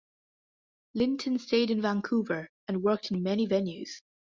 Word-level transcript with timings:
Linton 0.95 1.37
stayed 1.37 1.69
in 1.69 1.79
Vancouver 1.79 2.49
and 2.67 2.81
worked 2.81 3.11
in 3.11 3.21
many 3.21 3.45
venues. 3.47 4.01